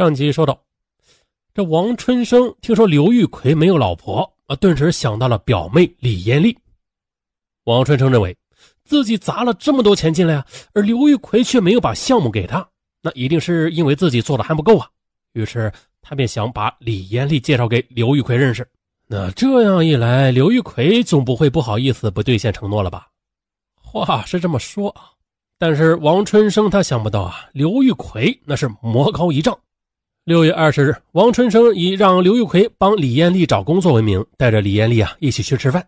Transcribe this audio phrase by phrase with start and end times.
[0.00, 0.58] 上集说到，
[1.52, 6.56] 这王春生听说刘玉奎没有老婆啊，顿时想到了表妹李艳丽。
[7.64, 8.34] 王春生认为
[8.82, 12.66] 自己砸了这么多钱进来啊，而刘玉奎却没有把项目给他，
[13.02, 14.88] 那一定是因为自己做的还不够啊。
[15.34, 15.70] 于是
[16.00, 18.66] 他便想把李艳丽介绍给刘玉奎认识。
[19.06, 23.06] 那这样一来，刘玉奎总不会不好意思不兑现承诺了吧？
[23.74, 25.10] 话是这么说啊，
[25.58, 29.54] 但是王春生他想不到啊，刘玉奎那是魔高一丈。
[30.30, 35.84] 六月二十日，王春生以让刘玉奎帮李艳丽找工作为名，带着李艳丽啊一起去吃饭。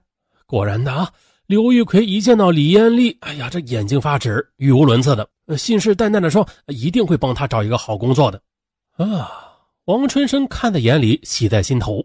[0.47, 1.09] 果然的啊，
[1.47, 8.43] 刘玉奎一见到李艳丽，哎呀，这眼睛发直，语无伦次的，信誓旦旦的说一定会帮他找一个好工作的。
[8.97, 9.31] 啊，
[9.85, 12.05] 王春生看在眼里，喜在心头。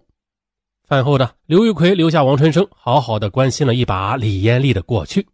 [0.88, 5.26] 饭后的刘玉奎留下王春生，好好的关心了一把李艳丽的过去。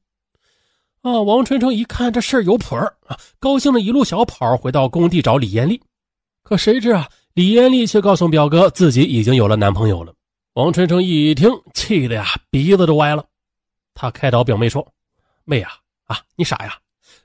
[1.02, 5.82] 啊，王春生一看这事儿有谱儿啊，高兴的一路小跑回到工地找李艳丽。
[6.44, 10.14] 可谁知啊，李艳丽却告诉表哥自己已经有了男朋友了。
[10.54, 13.26] 王春生一听，气的呀鼻子都歪了。
[13.96, 14.86] 他开导表妹说
[15.46, 15.70] ：“妹呀，
[16.06, 16.78] 啊，你傻呀？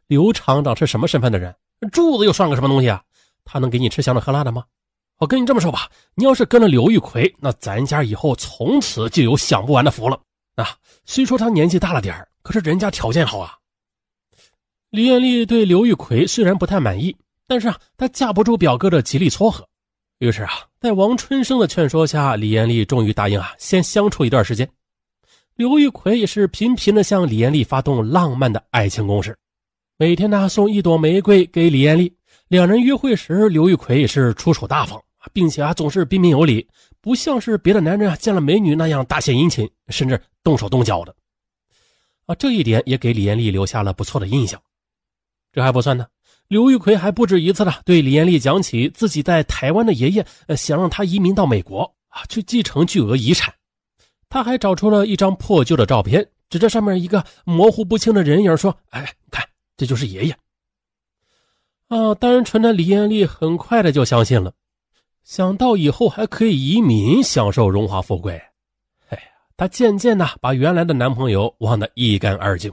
[0.06, 1.54] 刘厂长是什么身份的人？
[1.92, 3.02] 柱子又算个什么东西啊？
[3.44, 4.64] 他能给你吃香的喝辣的吗？
[5.18, 10.18] 我跟你这么说吧，你要是跟了刘玉奎，那咱家以后从此就有享不完的福了。
[10.54, 13.54] 啊，虽说他年纪大了点可是人家条件好啊。”
[14.90, 17.14] 李艳丽对刘玉奎虽然不太满意。
[17.48, 19.66] 但是啊，她架不住表哥的极力撮合，
[20.18, 24.68] 于是啊，在王春生的劝说下，李艳丽终于答应啊，先相处一段时间。
[25.56, 29.36] 刘玉奎也是频频的向李艳丽发动浪漫的爱情攻势，
[29.96, 32.14] 每天呢送一朵玫瑰给李艳丽。
[32.48, 35.02] 两人约会时，刘玉奎也是出手大方，
[35.32, 36.68] 并且啊总是彬彬有礼，
[37.00, 41.16] 不像是别的男人啊见了美女那样大献殷勤，甚至动手动脚的。
[42.26, 44.60] 啊，这一点也给李艳丽留下了不错的印象。
[45.50, 46.06] 这还不算呢。
[46.48, 53.52] 刘玉奎还不止一次的对李艳丽讲起自己在台湾的爷爷，呃，想让他移民到美国啊，去继承巨额遗产。
[54.30, 59.46] 他还找出了一张破旧的照片，指着上面一个模糊不清的人影说：“哎，看，
[59.76, 60.36] 这就是爷爷。”
[61.88, 64.52] 啊，单纯的李艳丽很快的就相信了，
[65.22, 68.32] 想到以后还可以移民，享受荣华富贵，
[69.08, 69.22] 哎呀，
[69.56, 72.72] 她渐渐的把原来的男朋友忘得一干二净。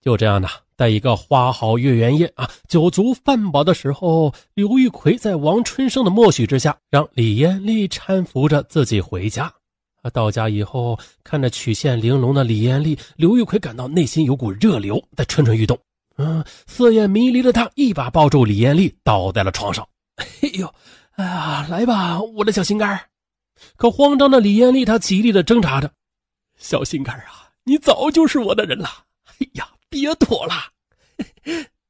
[0.00, 0.48] 就这样的。
[0.80, 9.52] 在一个花好月圆夜啊，酒足饭饱的时候，刘玉奎在王春生的默许之下，让李艳丽搀扶着自己回家。
[10.00, 15.78] 啊，到家以后，看着曲线玲珑的李艳丽，刘玉奎感到内心有股热流在蠢蠢欲动。
[16.16, 19.86] 嗯，色眼迷离的他一把抱住李艳丽，倒在了床上。
[20.16, 20.24] 哎
[20.54, 20.66] 呦，
[21.16, 22.98] 哎呀，来吧，我的小心肝
[23.76, 25.92] 可慌张的李艳丽，她极力的挣扎着。
[26.56, 28.88] 小心肝啊，你早就是我的人了。
[29.26, 29.68] 哎呀。
[29.90, 30.54] 别躲了，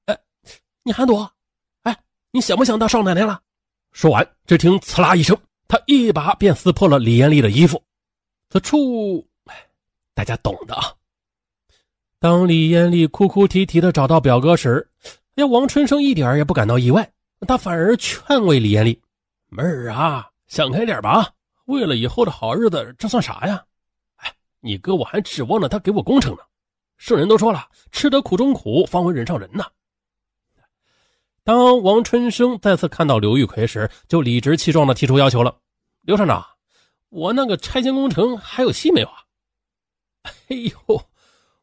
[0.07, 0.19] 哎，
[0.83, 1.31] 你还躲？
[1.83, 1.97] 哎，
[2.33, 3.41] 你想不想当少奶奶了？
[3.93, 5.37] 说完，只听“刺啦”一声，
[5.69, 7.81] 他一把便撕破了李艳丽的衣服。
[8.49, 9.25] 此处，
[10.15, 10.95] 大家懂的啊。
[12.19, 14.89] 当李艳丽哭哭啼啼的找到表哥时，
[15.37, 17.13] 哎，王春生一点也不感到意外，
[17.47, 19.01] 他反而劝慰李艳丽
[19.51, 21.31] ：“妹儿啊，想开点吧，
[21.67, 23.63] 为了以后的好日子，这算啥呀？
[24.17, 26.43] 哎，你哥我还指望着他给我工程呢。”
[27.01, 29.65] 圣人都说了，吃得苦中苦，方为人上人呐。
[31.43, 35.57] 当王春生再次看到刘玉奎时，就理直气壮地提出要求了
[36.05, 36.47] ：“刘厂长，
[37.09, 39.15] 我那个拆迁工程还有戏没有啊？”
[40.49, 41.03] 哎呦，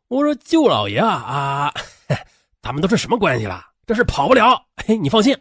[0.07, 1.73] 我说舅老爷啊啊，
[2.59, 3.63] 咱们都是什么关系了？
[3.85, 4.65] 这是跑不了。
[4.87, 5.37] 嘿，你放心。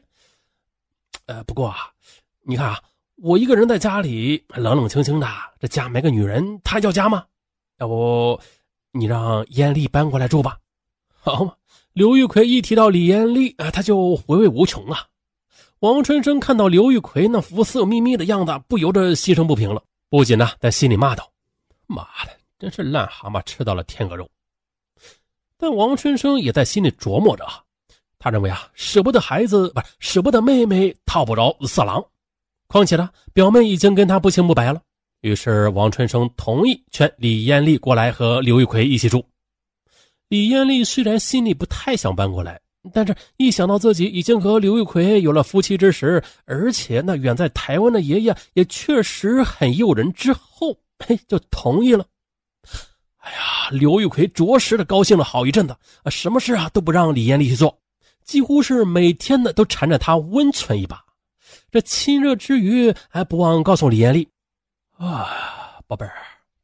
[1.25, 1.91] 呃，不过啊，
[2.43, 2.79] 你看啊，
[3.17, 5.27] 我一个人在家里冷冷清清的，
[5.59, 7.25] 这家没个女人，他叫家吗？
[7.79, 8.39] 要不？
[8.99, 10.59] 你让艳丽搬过来住吧，
[11.21, 11.53] 好嘛？
[11.93, 15.07] 刘玉奎一提到李艳丽啊，他就回味无穷啊。
[15.81, 21.31] 王春生看到刘玉奎那副色眯眯的样子，不由得心生不平了，不仅呢在心里骂道
[21.87, 24.29] ：“妈的，真是癞蛤蟆吃到了天鹅肉。”
[25.59, 27.63] 但王春生也在心里琢磨着啊，
[28.19, 32.05] 他认为啊，舍不得孩子，不是舍不得妹妹，套不着色狼。
[32.67, 34.83] 况且呢，表妹已经跟他不清不白了。
[35.27, 39.27] 于是，王春生同意劝李艳丽过来和刘玉奎一起住。
[40.29, 42.61] 李艳丽虽然心里不太想搬过来，
[42.93, 52.07] 但是一想到自己已经和刘玉奎有了夫妻之实，而且那远在台湾的爷爷也确实很诱人，之后嘿就同意了。
[53.17, 57.77] 哎呀，刘玉奎着实的高兴了好一阵子啊，什么事啊都不让李艳丽去做，
[58.25, 61.05] 几乎是每天的都缠着她温存一把。
[61.73, 64.29] 这亲热之余，还不忘告诉李艳丽。
[64.99, 66.15] 啊，宝贝儿，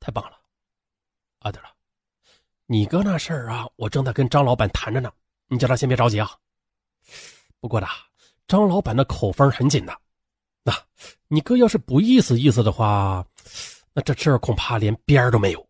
[0.00, 0.38] 太棒了！
[1.40, 1.68] 啊，对了，
[2.64, 5.12] 你哥那事儿啊，我正在跟张老板谈着呢，
[5.48, 6.30] 你叫他先别着急啊。
[7.60, 7.86] 不过呢，
[8.48, 9.94] 张老板的口风很紧的，
[10.62, 10.72] 那
[11.28, 13.22] 你哥要是不意思意思的话，
[13.92, 15.68] 那这事儿恐怕连边儿都没有。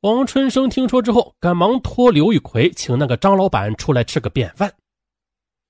[0.00, 4.70] 王春生听说之后，赶忙托刘玉奎请那个张老板出来吃个便饭。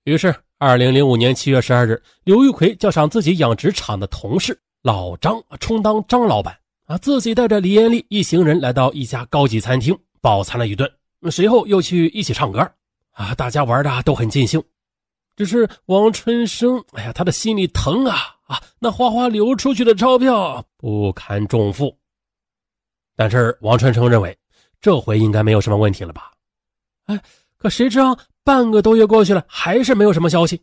[0.03, 10.91] 于是，二零零五年七月十二日，刘玉奎叫上自己养殖场的同事老张充当张老板啊，自己带着李艳丽一行人来到一家高级餐厅饱餐了一顿，
[11.31, 12.61] 随后又去一起唱歌
[13.12, 14.62] 啊，大家玩的都很尽兴。
[15.37, 18.17] 只是王春生，哎呀，他的心里疼啊
[18.47, 18.61] 啊！
[18.79, 21.97] 那哗哗流出去的钞票不堪重负。
[23.17, 24.37] 但是王春生认为，
[24.81, 26.33] 这回应该没有什么问题了吧？
[27.06, 27.21] 哎，
[27.56, 30.62] 可谁知道半个多月过去了，还是没有什么消息。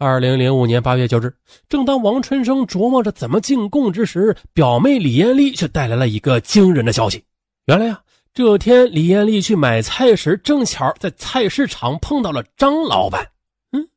[0.00, 1.34] 二零零五年八月九日，
[1.68, 7.24] 正当王春生琢磨着怎么进贡之时，表妹李艳丽却带来了一个惊人的消息。
[7.66, 8.00] 原来呀，
[8.32, 13.32] 这天李艳丽去买菜时，正巧在菜市场碰到了张老板。
[13.72, 13.88] 嗯，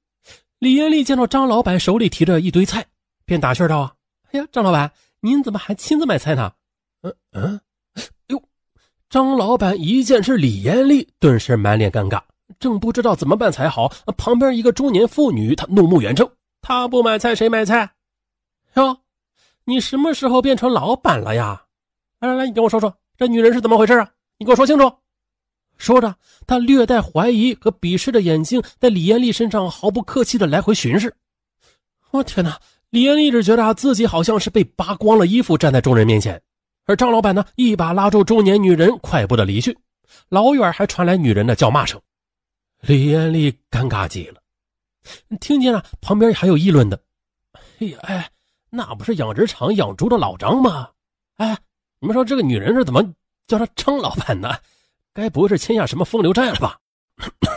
[0.57, 2.83] 李艳丽见到张老板手里提着一堆菜，
[3.23, 3.93] 便打趣道：“啊，
[4.31, 6.53] 哎呀，张老板，您怎么还亲自买菜呢？”
[7.03, 7.61] 嗯嗯，
[8.29, 8.41] 哟，
[9.07, 12.23] 张老板一见是李艳丽，顿时满脸尴尬，
[12.59, 13.91] 正不知道怎么办才好。
[14.17, 16.29] 旁边一个中年妇女，她怒目圆睁
[16.61, 17.91] ：“她不买菜，谁买菜？
[18.75, 18.97] 哟，
[19.65, 21.63] 你什么时候变成老板了呀？
[22.19, 24.09] 来来来，你跟我说说，这女人是怎么回事啊？
[24.37, 24.91] 你给我说清楚。”
[25.77, 26.15] 说着，
[26.45, 31.15] 他略带怀疑和鄙视的眼睛在李艳丽身上毫不客气的来回巡视。
[32.11, 32.59] 我天哪！
[32.91, 36.39] 李艳丽只觉得自己好像是被扒光了衣服站在众人面前。
[36.85, 39.77] 而张老板呢，一把拉住中年女人，快步的离去。
[40.27, 41.99] 老远还传来女人的叫骂声。
[42.81, 44.41] 李艳丽尴尬极了，
[45.39, 47.01] 听见了旁边还有议论的
[47.79, 48.31] ：“哎呀，哎，
[48.69, 50.89] 那不是养殖场养猪的老张吗？
[51.37, 51.57] 哎，
[51.99, 53.03] 你们说这个女人是怎么
[53.47, 54.53] 叫他张老板呢？
[55.13, 56.79] 该不会是欠下什么风流债了吧？”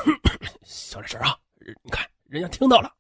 [0.65, 1.37] 小点声啊！
[1.82, 2.93] 你看人家听到了。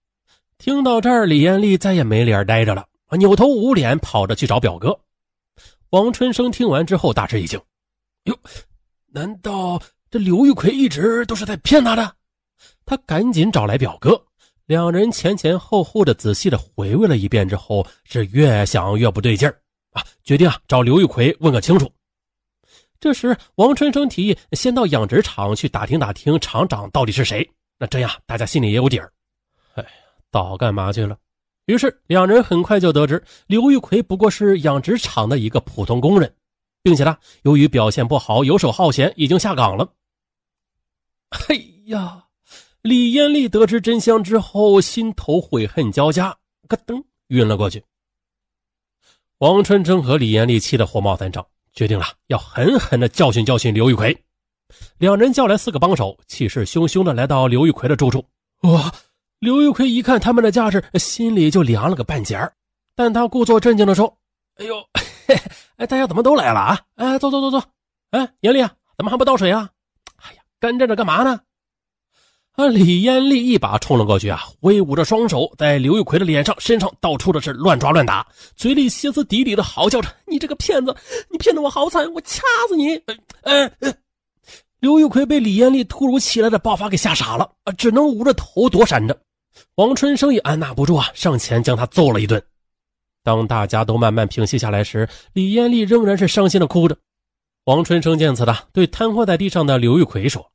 [0.56, 4.98] 听到这儿，李艳丽再也没脸待着了，扭头捂脸跑着去找表哥。
[5.90, 7.60] 王春生听完之后大吃一惊
[8.24, 8.38] ：“哟，
[9.08, 9.80] 难道
[10.14, 12.14] 这刘玉奎一直都是在骗他的？”
[12.86, 14.24] 他赶紧找来表哥，
[14.66, 21.90] 两人前前后后的仔细的回味了一遍之后，是越想越不对劲儿啊，决定啊找刘玉奎问个清楚。
[23.00, 29.12] 这时，王春生提议先到养殖场去打听打听厂长到底是谁，那这样大家心里也有底儿。
[29.74, 29.88] 哎呀，
[30.30, 31.18] 早干嘛去了？
[31.66, 36.32] 于是，两人很快就得知刘玉奎不过是养殖场的一个普通工人，
[36.84, 39.90] 并且呢，由于表现不好、游手好闲，已经下岗了。
[41.48, 41.56] 哎
[41.86, 42.24] 呀，
[42.82, 46.36] 李艳丽得知真相之后，心头悔恨交加，
[46.68, 47.82] 咯噔晕了过去。
[49.38, 54.16] 王春生和李艳丽气得火冒三丈，决定了要狠狠的教训教训刘玉奎。
[54.98, 58.24] 两人叫来四个帮手，气势汹汹的来到刘玉奎的住处。
[58.62, 58.92] 哇！
[59.40, 62.50] 刘玉奎一看他们的架势，心里就凉了个半截儿，
[62.96, 64.16] 但他故作镇静的说
[64.56, 64.82] ：“哎呦，
[65.76, 66.80] 哎，大家怎么都来了啊？
[66.96, 67.62] 哎，坐坐坐坐。
[68.10, 69.68] 哎，艳丽啊，怎么还不倒水啊？
[70.64, 71.40] 哎呀，干站着干嘛呢？”
[72.56, 78.24] 啊，李艳丽一把冲了过去啊，挥舞着双手，在刘玉奎的脸上、身上到处的是乱抓乱打，
[78.54, 80.94] 嘴里歇斯底里的嚎叫着：“你这个骗子，
[81.30, 82.94] 你骗得我好惨，我掐死你！”
[83.42, 83.92] 哎哎，
[84.78, 89.18] 刘玉奎被李艳丽突如其来的爆发给吓傻了啊，只能捂着头躲闪着。
[89.74, 92.40] 王春生也按捺不住啊，上前将他揍了一顿。
[93.24, 96.96] 当大家都慢慢平息下来时，李艳丽仍然是伤心的哭着。
[97.64, 100.48] 王春生见此的，对瘫痪在地上的刘玉奎说：“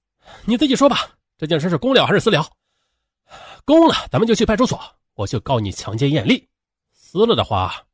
[0.46, 2.46] 你自己说吧，这件事是公了还是私了？
[3.66, 4.80] 公了，咱们就去派出所，
[5.14, 6.48] 我就告你强奸艳丽；
[6.92, 7.86] 私了的话，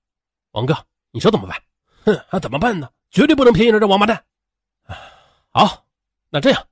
[0.52, 0.76] 王哥，
[1.12, 1.62] 你说怎么办？
[2.06, 2.90] 哼，还怎么办呢？
[3.12, 4.24] 绝对不能便宜了这王八蛋！
[5.50, 5.86] 好，
[6.30, 6.68] 那这样，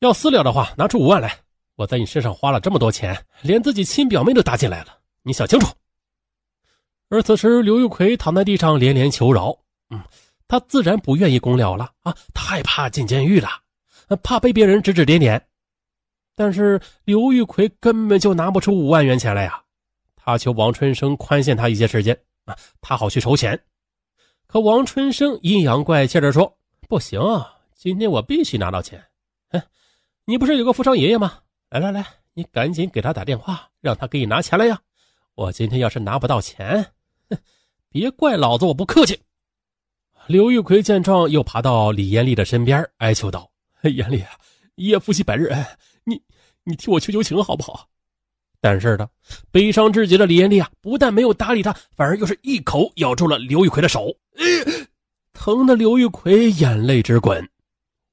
[0.00, 1.38] 要私了的话，拿出五万来。”
[1.76, 5.66] 我在你身上花了这么多钱，连自己亲表妹都搭进来了，你想清楚。
[7.08, 9.58] 而此时，刘玉奎躺在地上连连求饶。
[9.90, 10.00] 嗯，
[10.46, 13.48] 他自然不愿意公了了啊，他害怕进监狱了，
[14.22, 15.44] 怕被别人指指点点。
[16.36, 19.62] 但是刘玉奎根本就拿不出五万元钱来呀，
[20.16, 23.58] 他求王春生宽限他一些时间啊，他好去筹钱。
[24.46, 26.58] 可王春生阴阳怪气的说
[26.88, 27.20] ：“不行，
[27.74, 29.02] 今天我必须拿到钱。
[29.50, 29.62] 哼，
[30.24, 31.38] 你不是有个富商爷爷吗？”
[31.70, 34.80] 来来来，你赶紧给他打电话，让他给你拿钱来呀！
[35.34, 36.84] 我今天要是拿不到钱，
[37.30, 37.38] 哼，
[37.88, 39.20] 别怪老子我不客气。
[40.26, 43.50] 刘玉奎见状，又爬到李艳丽的身边，哀求道
[43.90, 44.24] ：“艳丽，
[44.76, 45.64] 一夜夫妻百日恩，
[46.04, 46.20] 你
[46.64, 47.88] 你替我求求情好不好？”
[48.60, 49.06] 但是呢，
[49.50, 54.10] 悲伤至极的李艳丽啊，不但没有搭理他，反而又是一口咬住了刘玉奎的手，
[55.34, 57.46] 疼的刘玉奎眼泪直滚。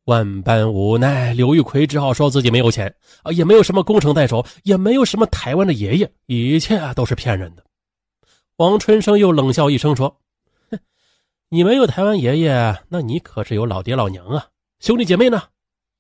[0.06, 7.64] 万般无奈，刘玉奎只好说自己没有钱啊，也没有什么工程在手，也没有什么台湾的爷爷，一切都是骗人的。
[8.58, 10.20] 王春生又冷笑一声说
[10.70, 10.80] ：“哼，
[11.48, 14.48] 你没有台湾爷爷，那你可是有老爹老娘啊！
[14.80, 15.44] 兄弟姐妹呢？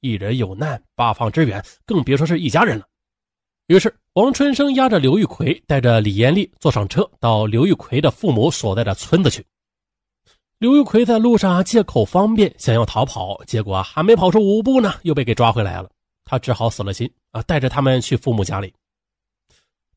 [0.01, 2.85] 一人有难，八方支援，更别说是一家人了。”
[3.67, 9.45] 于是，王春生押着刘玉奎，带着李艳丽坐上车，到刘玉奎的父母所在的村子去。
[10.57, 15.89] 刘玉奎在路上借口方便，想要逃跑，结果还没跑出五步呢，又被给抓回来了。
[16.25, 18.73] 他只好死了心啊，带着他们去父母家里。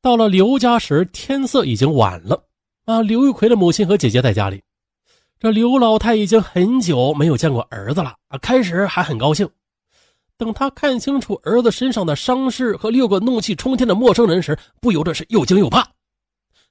[0.01, 2.45] 到了刘家时，天色已经晚了
[2.85, 3.03] 啊。
[3.03, 4.63] 刘玉奎的母亲和姐姐在家里，
[5.41, 8.39] 这刘老太已经很久没有见过儿子了啊。
[8.39, 9.49] 开始还很高兴，
[10.37, 15.87] 等他看清楚儿子身上的伤势和六个怒气冲天的陌生人时，不由得是又惊又怕。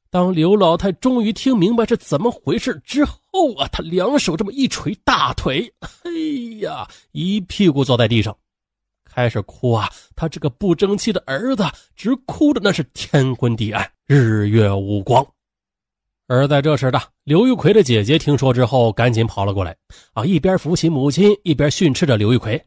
[0.10, 6.12] 当刘老太终于听明白是怎么回事之后啊，她两手这么一捶大腿，哎
[6.62, 8.38] 呀，一屁股坐在地上，
[9.06, 9.90] 开始哭啊！
[10.16, 11.64] 他这个不争气的儿子，
[11.96, 15.26] 直哭的那是天昏地暗，日月无光。
[16.28, 19.76] 而在这时的刘玉奎的姐姐听说之后，赶紧跑了过来，
[20.14, 22.64] 啊，一边扶起母亲，一边训斥着刘玉奎：“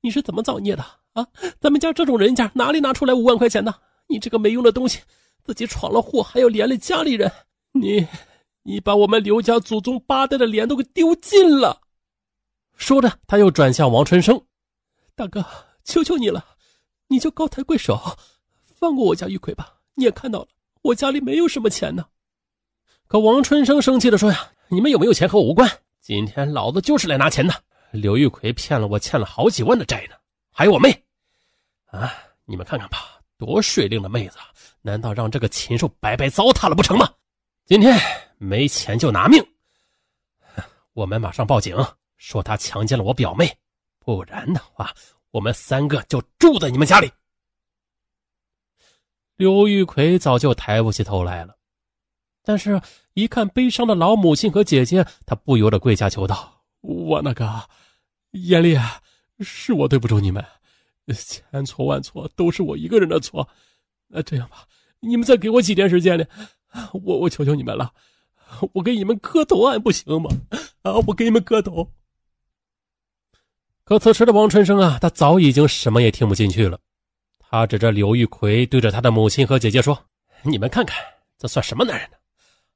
[0.00, 1.26] 你是怎么造孽的啊？
[1.60, 3.74] 咱们家这种人家哪里拿出来五万块钱呢？
[4.08, 5.00] 你这个没用的东西！”
[5.46, 7.30] 自己闯了祸，还要连累家里人，
[7.70, 8.04] 你，
[8.64, 11.80] 你把我们刘家祖宗八代的脸都给丢尽了。
[12.76, 14.42] 说着，他又转向王春生
[15.14, 15.46] ：“大哥，
[15.84, 16.44] 求求你了，
[17.06, 17.96] 你就高抬贵手，
[18.74, 19.74] 放过我家玉奎吧。
[19.94, 20.48] 你也看到了，
[20.82, 22.06] 我家里没有什么钱呢。”
[23.06, 27.54] 可王春生生气的说：“呀，你们有没有钱和我无关，今天老子就是来拿钱的。
[27.90, 30.16] 刘玉奎骗了我，欠了好几万的债呢，
[30.50, 31.04] 还有我妹，
[31.86, 32.12] 啊，
[32.44, 34.38] 你们看看吧，多水灵的妹子。”
[34.82, 37.12] 难道让这个禽兽白白糟蹋了不成吗？
[37.64, 37.98] 今天
[38.38, 39.44] 没钱就拿命！
[40.92, 41.76] 我们马上报警，
[42.18, 43.52] 说他强奸了我表妹，
[43.98, 44.94] 不然的话，
[45.32, 47.10] 我们三个就住在你们家里。
[49.34, 51.56] 刘玉奎早就抬不起头来了，
[52.44, 52.80] 但是，
[53.14, 57.68] 一看悲伤的老母亲和姐姐，他不由得跪下求道：“我那个
[58.30, 58.78] 艳丽，
[59.40, 60.44] 是我对不住你们，
[61.14, 63.48] 千错万错都是我一个人的错。
[64.08, 64.66] 那这样吧。”
[65.00, 66.24] 你们再给我几天时间呢？
[67.04, 67.92] 我我求求你们了，
[68.72, 70.30] 我给你们磕头还不行吗？
[70.82, 71.92] 啊，我给你们磕头。
[73.84, 76.80] 可此时的王春生啊，他早已经什么也听不进去了。
[77.38, 80.06] 他指着刘玉奎，对着他的母亲和姐姐说
[80.42, 80.96] ：“你们看看，
[81.38, 82.16] 这算什么男人呢？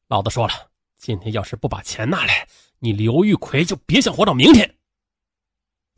[0.09, 0.53] 老子说了，
[0.99, 2.47] 今天要是不把钱拿来，
[2.81, 4.75] 你刘玉奎就别想活到明天。”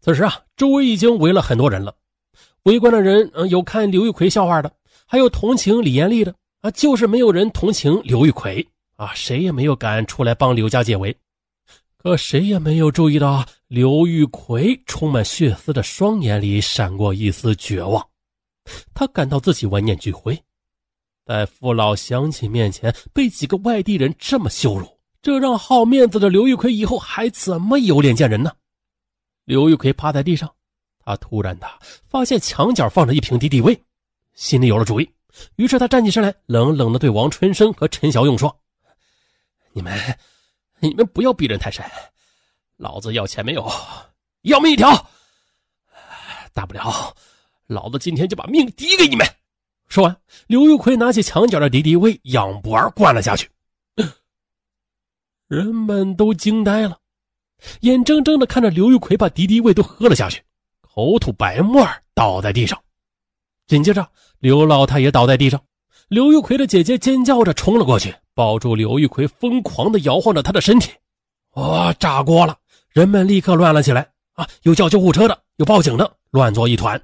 [0.02, 1.96] 此时啊，周围已经围了很多人了。
[2.64, 4.72] 围观的人，嗯，有看刘玉奎笑话的。
[5.06, 11.16] 还有同情李艳丽的啊，就是没有人同情刘玉奎啊，谁也没有敢出来帮刘家解围。
[11.96, 18.04] 可谁也没有注意到刘玉奎充满血丝的双眼里闪过一丝绝望，
[18.92, 20.36] 他感到自己万念俱灰，
[21.24, 24.91] 在父老乡亲面前被几个外地人这么羞辱，
[25.22, 28.50] 这让好面子的刘玉奎以后还怎么有脸见人呢？
[29.44, 30.52] 刘玉奎趴在地上，
[30.98, 31.68] 他突然的
[32.08, 33.80] 发现墙角放着一瓶敌敌畏。
[34.34, 35.08] 心里有了主意，
[35.56, 38.54] 于是他站起身来，冷冷的对王春生和陈小勇说
[39.72, 40.18] ：“你们，
[40.80, 41.84] 你们不要逼人太甚。
[42.76, 43.70] 老子要钱没有，
[44.42, 44.90] 要命一条。
[46.52, 47.14] 大不了，
[47.68, 49.24] 老子今天就把命抵给你们。”
[49.88, 50.16] 说完，
[50.48, 53.48] 刘玉奎拿起墙角的敌敌畏，仰脖儿灌了下去。
[55.52, 56.96] 人们都惊呆了，
[57.80, 60.42] 眼睁睁的看着刘玉奎把敌敌畏都喝了下去，
[60.80, 62.82] 口吐白沫倒在地上。
[63.66, 65.62] 紧接着，刘老太也倒在地上。
[66.08, 70.90] 刘玉奎的姐姐尖叫着冲了过去，抱住刘玉奎，疯狂地摇晃着他的身体。
[71.50, 72.56] 哇，炸锅了！
[72.88, 74.48] 人们立刻乱了起来啊！
[74.62, 76.98] 有叫救护车的，有报警的，乱作一团。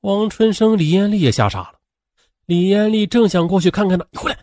[0.00, 1.74] 王春生、李艳丽也吓傻了。
[2.46, 4.38] 李艳丽正想过去看看呢，你回来，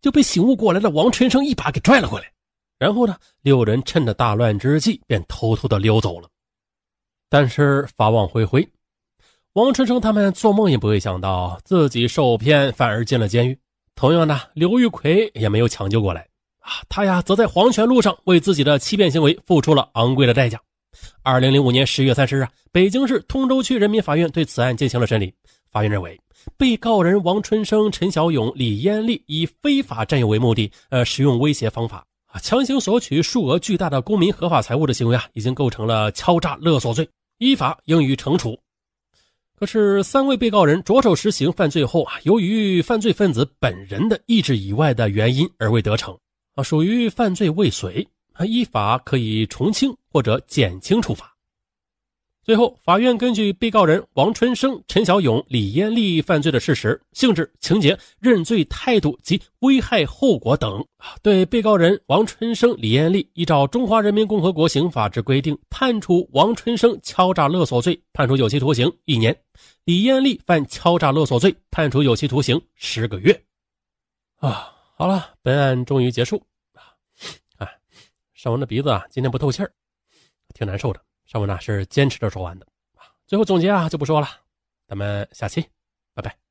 [0.00, 2.30] 就被醒悟过来的王春生一把给拽了回来。
[2.78, 6.28] 然后呢，六人趁着大乱之际，便偷偷的溜走了。
[7.28, 8.66] 但是法网恢恢。
[9.54, 13.58] 王春生他们做梦也不会想到，自己受骗反而进了监狱。
[13.96, 16.28] 同样的，刘玉奎也没有抢救过来
[16.60, 20.60] 啊，他呀则在黄泉路上为自己的欺骗行为付出了昂贵的代价。
[21.22, 25.34] 二零零五年十月三十日，北京市通州区人民法院对此案进行了审理。
[25.72, 26.18] 法院认为，
[26.56, 38.58] 被告人王春生、陈小勇、李艳丽以非法占有为目的，呃，使用威胁方法啊，强行索取数额巨大的公民合法财物的行为啊，已经构成了敲诈勒索罪，依法应予惩处。
[39.56, 46.16] 可是，三位被告人着手实行犯罪后啊，由于犯罪分子本人的意志以外的原因而未得逞
[46.54, 51.34] 啊，属于犯罪未遂啊，依法可以从轻或者减轻处罚。
[52.48, 60.82] 最后，法院根据被告人王春生、陈小勇、李艳丽犯罪的事实、性质、情节、认罪态度及危害后果等，
[61.22, 69.38] 对被告人王春生、李艳丽依照《中华人民共和国刑法》之规定，判处王春生敲诈勒索罪判处有期徒刑一年，
[69.84, 73.38] 李艳丽犯敲诈勒索罪判处有期徒刑十个月。
[74.36, 76.42] 啊，好了，本案终于结束。
[77.58, 77.68] 啊，
[78.32, 79.70] 尚文的鼻子啊，今天不透气儿，
[80.54, 81.07] 挺难受的。
[81.28, 82.66] 上文呢是坚持着说完的，
[83.26, 84.26] 最后总结啊就不说了，
[84.86, 85.60] 咱们下期
[86.14, 86.47] 拜拜。